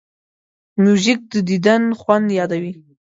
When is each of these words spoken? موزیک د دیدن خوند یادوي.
موزیک 0.83 1.19
د 1.31 1.33
دیدن 1.49 1.83
خوند 1.99 2.27
یادوي. 2.39 2.73